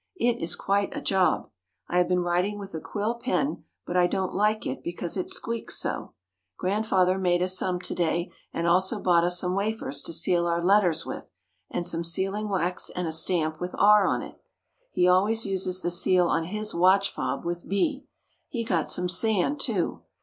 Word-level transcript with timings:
It 0.17 0.41
is 0.41 0.55
quite 0.55 0.97
a 0.97 0.99
job. 0.99 1.47
I 1.87 1.99
have 1.99 2.07
been 2.07 2.21
writing 2.23 2.57
with 2.57 2.73
a 2.73 2.79
quill 2.81 3.19
pen 3.19 3.65
but 3.85 3.95
I 3.95 4.07
don't 4.07 4.33
like 4.33 4.65
it 4.65 4.83
because 4.83 5.15
it 5.15 5.29
squeaks 5.29 5.77
so. 5.77 6.15
Grandfather 6.57 7.19
made 7.19 7.43
us 7.43 7.55
some 7.55 7.79
to 7.81 7.93
day 7.93 8.31
and 8.51 8.65
also 8.65 8.99
bought 8.99 9.23
us 9.23 9.37
some 9.39 9.53
wafers 9.53 10.01
to 10.01 10.11
seal 10.11 10.47
our 10.47 10.59
letters 10.63 11.05
with, 11.05 11.31
and 11.69 11.85
some 11.85 12.03
sealing 12.03 12.49
wax 12.49 12.89
and 12.89 13.07
a 13.07 13.11
stamp 13.11 13.61
with 13.61 13.75
"R" 13.77 14.07
on 14.07 14.23
it. 14.23 14.41
He 14.89 15.07
always 15.07 15.45
uses 15.45 15.81
the 15.81 15.91
seal 15.91 16.25
on 16.29 16.45
his 16.45 16.73
watch 16.73 17.11
fob 17.11 17.45
with 17.45 17.69
"B." 17.69 18.05
He 18.49 18.63
got 18.65 18.89
some 18.89 19.07
sand, 19.07 19.59
too. 19.59 20.01